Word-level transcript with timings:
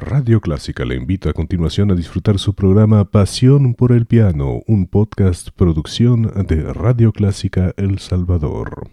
Radio 0.00 0.40
Clásica 0.40 0.84
le 0.84 0.94
invita 0.94 1.30
a 1.30 1.32
continuación 1.32 1.90
a 1.90 1.96
disfrutar 1.96 2.38
su 2.38 2.54
programa 2.54 3.04
Pasión 3.10 3.74
por 3.74 3.90
el 3.90 4.06
Piano, 4.06 4.60
un 4.68 4.86
podcast 4.86 5.48
producción 5.50 6.32
de 6.46 6.72
Radio 6.72 7.12
Clásica 7.12 7.74
El 7.76 7.98
Salvador. 7.98 8.88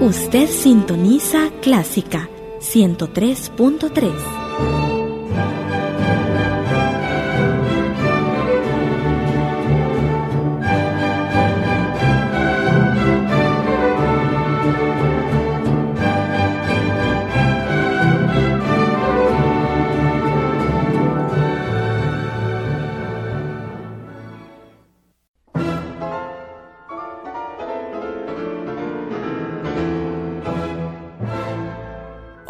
Usted 0.00 0.46
sintoniza 0.50 1.50
Clásica 1.62 2.28
103.3. 2.60 4.41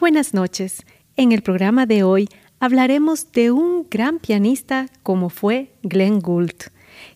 Buenas 0.00 0.32
noches. 0.32 0.86
En 1.16 1.30
el 1.30 1.42
programa 1.42 1.84
de 1.84 2.02
hoy 2.02 2.30
hablaremos 2.58 3.32
de 3.32 3.50
un 3.50 3.86
gran 3.90 4.18
pianista 4.18 4.86
como 5.02 5.28
fue 5.28 5.74
Glenn 5.82 6.20
Gould, 6.20 6.54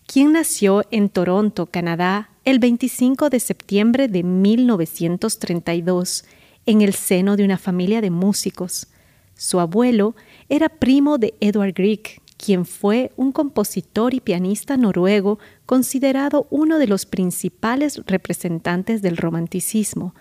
quien 0.05 0.33
nació 0.33 0.83
en 0.91 1.09
Toronto, 1.09 1.65
Canadá, 1.65 2.29
el 2.43 2.59
25 2.59 3.31
de 3.31 3.39
septiembre 3.39 4.07
de 4.07 4.21
1932, 4.21 6.25
en 6.67 6.83
el 6.83 6.93
seno 6.93 7.35
de 7.35 7.43
una 7.43 7.57
familia 7.57 8.01
de 8.01 8.11
músicos. 8.11 8.85
Su 9.33 9.59
abuelo 9.59 10.15
era 10.47 10.69
primo 10.69 11.17
de 11.17 11.33
Edward 11.39 11.73
Grieg, 11.73 12.21
quien 12.37 12.67
fue 12.67 13.11
un 13.15 13.31
compositor 13.31 14.13
y 14.13 14.19
pianista 14.19 14.77
noruego 14.77 15.39
considerado 15.65 16.45
uno 16.51 16.77
de 16.77 16.85
los 16.85 17.07
principales 17.07 17.99
representantes 18.05 19.01
del 19.01 19.17
romanticismo 19.17 20.13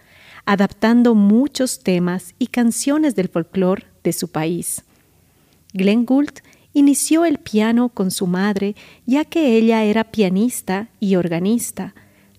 adaptando 0.46 1.14
muchos 1.14 1.80
temas 1.80 2.34
y 2.38 2.48
canciones 2.48 3.14
del 3.14 3.28
folclore 3.28 3.86
de 4.02 4.12
su 4.12 4.28
país. 4.28 4.84
Glenn 5.72 6.04
Gould 6.04 6.40
inició 6.72 7.24
el 7.24 7.38
piano 7.38 7.88
con 7.88 8.10
su 8.10 8.26
madre 8.26 8.74
ya 9.06 9.24
que 9.24 9.56
ella 9.56 9.84
era 9.84 10.04
pianista 10.04 10.88
y 11.00 11.16
organista. 11.16 11.94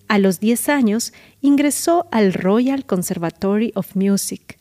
A 0.07 0.19
los 0.19 0.39
10 0.39 0.69
años 0.69 1.13
ingresó 1.41 2.07
al 2.11 2.33
Royal 2.33 2.85
Conservatory 2.85 3.71
of 3.75 3.95
Music. 3.95 4.59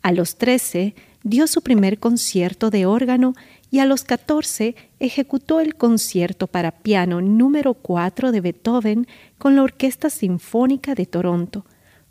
A 0.00 0.12
los 0.12 0.36
13 0.36 0.94
dio 1.22 1.46
su 1.48 1.60
primer 1.60 1.98
concierto 1.98 2.70
de 2.70 2.86
órgano 2.86 3.34
y 3.70 3.80
a 3.80 3.84
los 3.84 4.04
14 4.04 4.74
ejecutó 5.00 5.60
el 5.60 5.74
concierto 5.74 6.46
para 6.46 6.70
piano 6.70 7.20
número 7.20 7.74
4 7.74 8.32
de 8.32 8.40
Beethoven 8.40 9.06
con 9.38 9.56
la 9.56 9.64
Orquesta 9.64 10.08
Sinfónica 10.08 10.94
de 10.94 11.04
Toronto 11.04 11.66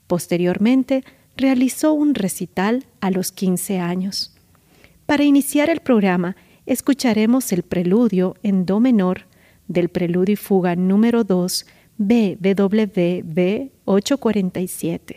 Posteriormente, 0.08 1.04
realizó 1.38 1.94
un 1.94 2.16
recital 2.16 2.86
a 3.02 3.12
los 3.12 3.32
15 3.32 3.80
años. 3.80 4.36
Para 5.06 5.24
iniciar 5.24 5.70
el 5.70 5.82
programa, 5.82 6.36
escucharemos 6.66 7.52
el 7.52 7.64
preludio 7.64 8.36
en 8.44 8.66
Do 8.66 8.80
menor 8.80 9.26
del 9.68 9.90
preludio 9.90 10.34
y 10.34 10.38
fuga 10.38 10.76
número 10.76 11.24
2 11.24 11.66
BWV 11.98 13.70
847. 13.86 15.16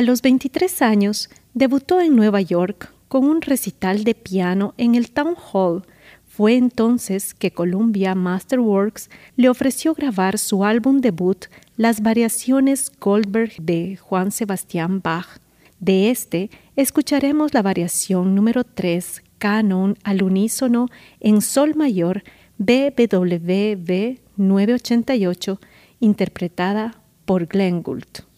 A 0.00 0.02
los 0.02 0.22
23 0.22 0.80
años 0.80 1.28
debutó 1.52 2.00
en 2.00 2.16
Nueva 2.16 2.40
York 2.40 2.90
con 3.08 3.26
un 3.26 3.42
recital 3.42 4.02
de 4.02 4.14
piano 4.14 4.72
en 4.78 4.94
el 4.94 5.10
Town 5.10 5.34
Hall. 5.52 5.82
Fue 6.26 6.56
entonces 6.56 7.34
que 7.34 7.50
Columbia 7.50 8.14
Masterworks 8.14 9.10
le 9.36 9.50
ofreció 9.50 9.92
grabar 9.92 10.38
su 10.38 10.64
álbum 10.64 11.02
debut, 11.02 11.44
Las 11.76 12.00
Variaciones 12.00 12.90
Goldberg 12.98 13.52
de 13.60 13.98
Juan 13.98 14.32
Sebastián 14.32 15.02
Bach. 15.02 15.38
De 15.80 16.10
este 16.10 16.48
escucharemos 16.76 17.52
la 17.52 17.60
variación 17.60 18.34
número 18.34 18.64
3, 18.64 19.22
canon 19.36 19.98
al 20.02 20.22
unísono 20.22 20.88
en 21.20 21.42
sol 21.42 21.74
mayor 21.74 22.22
BWV 22.56 24.18
988, 24.38 25.60
interpretada 26.00 27.02
por 27.26 27.44
Glenn 27.44 27.82
Gould. 27.82 28.29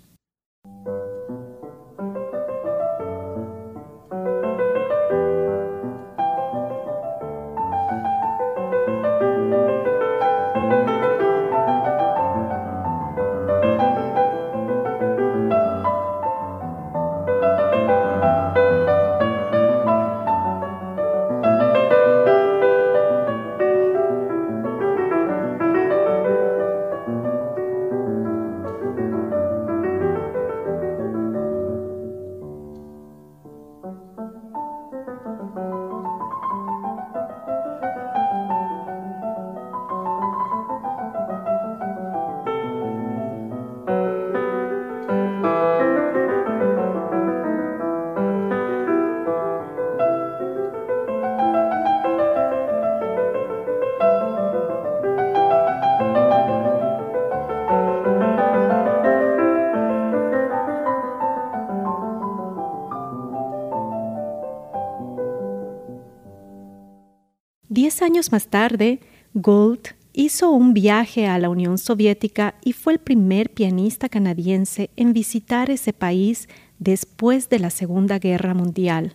Diez 67.92 68.00
años 68.00 68.32
más 68.32 68.46
tarde, 68.46 69.00
Gould 69.34 69.88
hizo 70.14 70.50
un 70.50 70.72
viaje 70.72 71.26
a 71.26 71.38
la 71.38 71.50
Unión 71.50 71.76
Soviética 71.76 72.54
y 72.64 72.72
fue 72.72 72.94
el 72.94 72.98
primer 72.98 73.50
pianista 73.50 74.08
canadiense 74.08 74.88
en 74.96 75.12
visitar 75.12 75.68
ese 75.68 75.92
país 75.92 76.48
después 76.78 77.50
de 77.50 77.58
la 77.58 77.68
Segunda 77.68 78.18
Guerra 78.18 78.54
Mundial. 78.54 79.14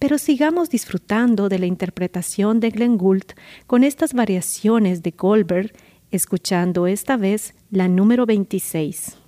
Pero 0.00 0.18
sigamos 0.18 0.70
disfrutando 0.70 1.48
de 1.48 1.60
la 1.60 1.66
interpretación 1.66 2.58
de 2.58 2.70
Glenn 2.70 2.98
Gould 2.98 3.26
con 3.68 3.84
estas 3.84 4.12
variaciones 4.12 5.04
de 5.04 5.12
Goldberg, 5.12 5.72
escuchando 6.10 6.88
esta 6.88 7.16
vez 7.16 7.54
la 7.70 7.86
número 7.86 8.26
26. 8.26 9.19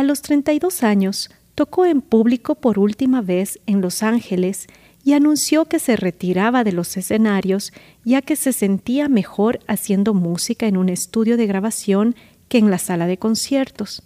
A 0.00 0.02
los 0.02 0.22
32 0.22 0.82
años, 0.82 1.28
tocó 1.54 1.84
en 1.84 2.00
público 2.00 2.54
por 2.54 2.78
última 2.78 3.20
vez 3.20 3.60
en 3.66 3.82
Los 3.82 4.02
Ángeles 4.02 4.66
y 5.04 5.12
anunció 5.12 5.66
que 5.66 5.78
se 5.78 5.94
retiraba 5.94 6.64
de 6.64 6.72
los 6.72 6.96
escenarios 6.96 7.74
ya 8.02 8.22
que 8.22 8.34
se 8.34 8.54
sentía 8.54 9.10
mejor 9.10 9.60
haciendo 9.66 10.14
música 10.14 10.66
en 10.66 10.78
un 10.78 10.88
estudio 10.88 11.36
de 11.36 11.46
grabación 11.46 12.16
que 12.48 12.56
en 12.56 12.70
la 12.70 12.78
sala 12.78 13.06
de 13.06 13.18
conciertos. 13.18 14.02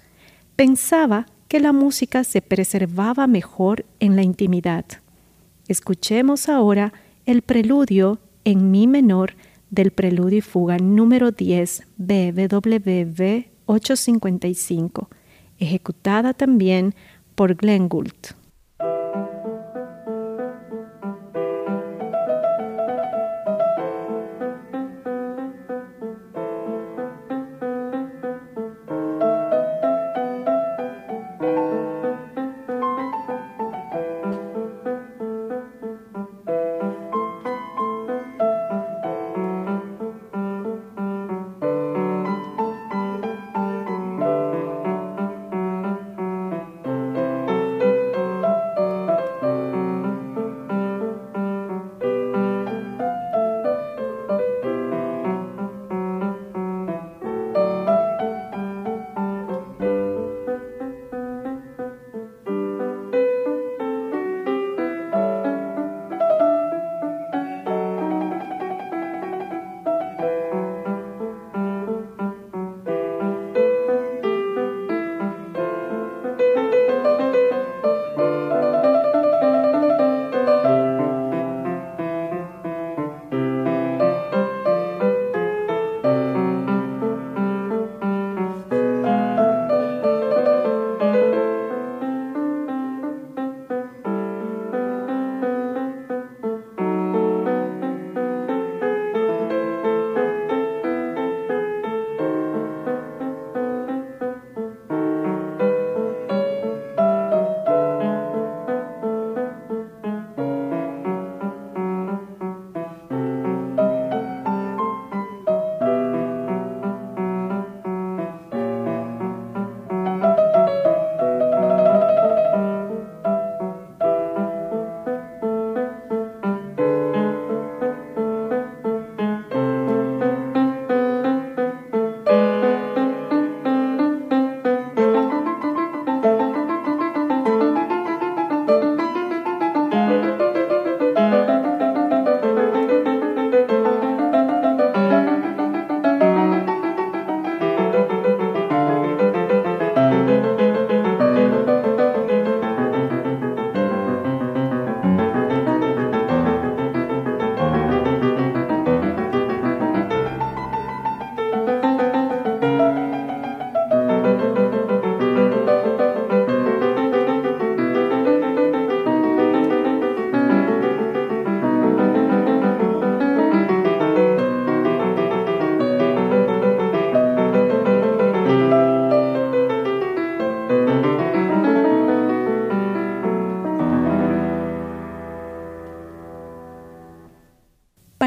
Pensaba 0.57 1.27
que 1.47 1.61
la 1.61 1.73
música 1.73 2.25
se 2.25 2.43
preservaba 2.43 3.29
mejor 3.29 3.87
en 4.01 4.17
la 4.17 4.25
intimidad. 4.25 4.87
Escuchemos 5.69 6.49
ahora 6.49 6.93
el 7.25 7.43
preludio 7.43 8.19
en 8.43 8.73
mi 8.73 8.89
menor 8.89 9.37
del 9.71 9.93
preludio 9.93 10.39
y 10.39 10.41
fuga 10.41 10.77
número 10.79 11.31
10 11.31 11.85
BWV 11.99 13.45
855 13.67 15.09
ejecutada 15.59 16.35
también 16.35 16.95
por 17.35 17.55
Glenn 17.55 17.89
Gould. 17.89 18.35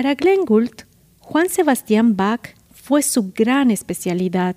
Para 0.08 0.16
Glenn 0.16 0.46
Gould, 0.46 0.86
Juan 1.20 1.50
Sebastián 1.50 2.16
Bach 2.16 2.56
fue 2.72 3.02
su 3.02 3.34
gran 3.34 3.72
especialidad 3.72 4.56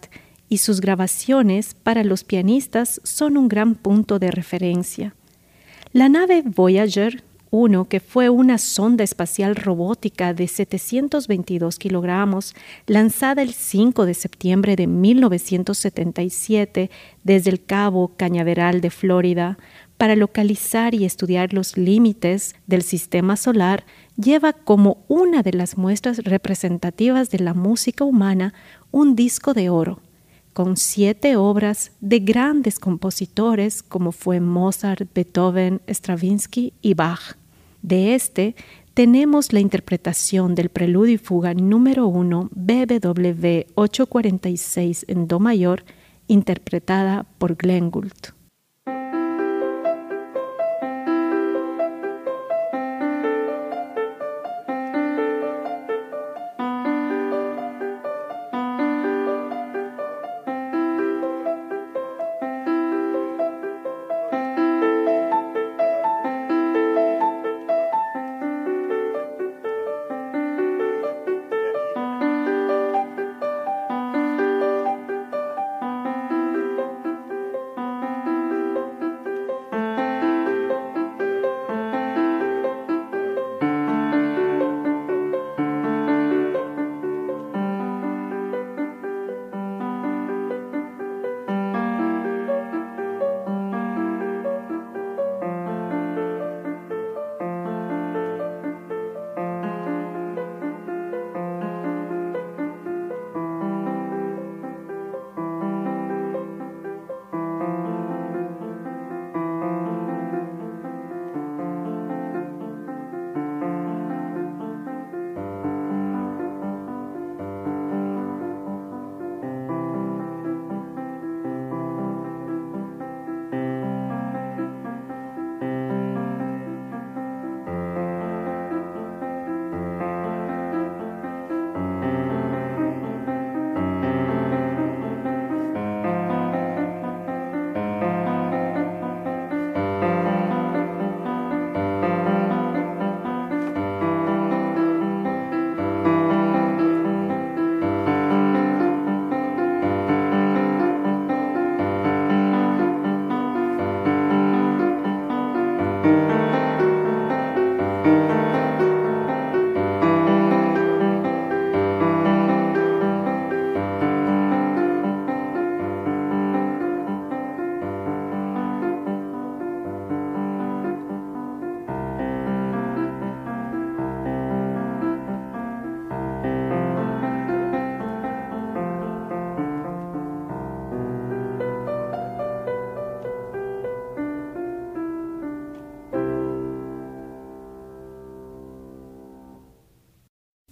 y 0.48 0.58
sus 0.58 0.80
grabaciones 0.80 1.74
para 1.74 2.04
los 2.04 2.22
pianistas 2.22 3.00
son 3.02 3.36
un 3.36 3.48
gran 3.48 3.74
punto 3.74 4.20
de 4.20 4.30
referencia. 4.30 5.16
La 5.92 6.08
nave 6.08 6.44
Voyager 6.46 7.24
1, 7.50 7.88
que 7.88 7.98
fue 7.98 8.28
una 8.28 8.58
sonda 8.58 9.02
espacial 9.02 9.56
robótica 9.56 10.34
de 10.34 10.46
722 10.46 11.80
kilogramos, 11.80 12.54
lanzada 12.86 13.42
el 13.42 13.52
5 13.52 14.06
de 14.06 14.14
septiembre 14.14 14.76
de 14.76 14.86
1977 14.86 16.92
desde 17.24 17.50
el 17.50 17.64
Cabo 17.64 18.12
Cañaveral 18.16 18.80
de 18.80 18.90
Florida, 18.90 19.58
para 19.96 20.14
localizar 20.16 20.94
y 20.94 21.04
estudiar 21.04 21.52
los 21.52 21.76
límites 21.76 22.54
del 22.66 22.82
sistema 22.82 23.36
solar, 23.36 23.84
lleva 24.20 24.52
como 24.52 24.98
una 25.08 25.42
de 25.42 25.52
las 25.52 25.78
muestras 25.78 26.18
representativas 26.18 27.30
de 27.30 27.38
la 27.38 27.54
música 27.54 28.04
humana 28.04 28.54
un 28.90 29.16
disco 29.16 29.54
de 29.54 29.70
oro 29.70 30.00
con 30.52 30.76
siete 30.76 31.36
obras 31.36 31.92
de 32.00 32.18
grandes 32.18 32.78
compositores 32.78 33.82
como 33.82 34.12
fue 34.12 34.40
Mozart, 34.40 35.08
Beethoven, 35.14 35.80
Stravinsky 35.88 36.72
y 36.82 36.94
Bach. 36.94 37.36
De 37.82 38.14
este 38.14 38.54
tenemos 38.94 39.52
la 39.52 39.60
interpretación 39.60 40.54
del 40.54 40.68
preludio 40.68 41.14
y 41.14 41.18
fuga 41.18 41.54
número 41.54 42.06
1 42.08 42.50
BBW 42.52 43.66
846 43.74 45.04
en 45.08 45.28
Do 45.28 45.38
mayor, 45.38 45.84
interpretada 46.26 47.24
por 47.38 47.56
Glenn 47.56 47.90
Gould. 47.90 48.39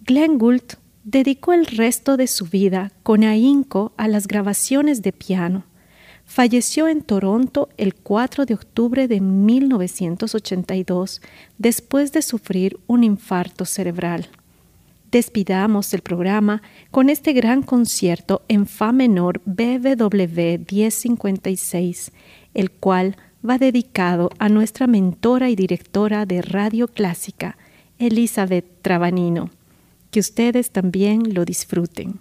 Glenn 0.09 0.39
Gould 0.39 0.79
dedicó 1.05 1.53
el 1.53 1.67
resto 1.67 2.17
de 2.17 2.27
su 2.29 2.47
vida 2.47 2.93
con 3.03 3.25
ahínco 3.25 3.93
a 3.99 4.09
las 4.09 4.27
grabaciones 4.27 5.03
de 5.03 5.13
piano. 5.13 5.65
Falleció 6.25 6.89
en 6.89 7.03
Toronto 7.03 7.69
el 7.77 7.95
4 7.95 8.47
de 8.47 8.55
octubre 8.55 9.07
de 9.07 9.21
1982 9.21 11.21
después 11.59 12.13
de 12.13 12.23
sufrir 12.23 12.81
un 12.87 13.05
infarto 13.05 13.67
cerebral. 13.67 14.29
Despidamos 15.11 15.93
el 15.93 16.01
programa 16.01 16.63
con 16.91 17.11
este 17.11 17.35
gran 17.35 17.63
concierto 17.63 18.41
en 18.49 18.65
Fa 18.65 18.93
menor 18.93 19.43
BWV 19.45 20.65
1056, 20.73 22.13
el 22.55 22.71
cual 22.71 23.17
va 23.47 23.59
dedicado 23.59 24.31
a 24.39 24.49
nuestra 24.49 24.87
mentora 24.87 25.51
y 25.51 25.55
directora 25.55 26.25
de 26.25 26.41
Radio 26.41 26.89
Clásica, 26.89 27.59
Elizabeth 27.99 28.65
Trabanino 28.81 29.51
que 30.11 30.21
ustedes 30.21 30.71
también 30.71 31.35
lo 31.35 31.45
disfruten. 31.45 32.21